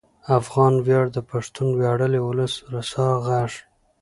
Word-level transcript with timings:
افغان 0.39 0.73
ویاړ 0.85 1.05
د 1.15 1.19
پښتون 1.31 1.67
ویاړلي 1.79 2.21
ولس 2.27 2.53
رسا 2.75 3.07
غږ 3.25 3.51